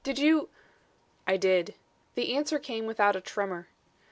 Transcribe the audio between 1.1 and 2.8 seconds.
"I did." The answer